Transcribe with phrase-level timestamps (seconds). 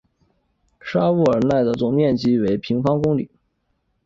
[0.81, 3.29] 沙沃尔奈的总面积为平方公里。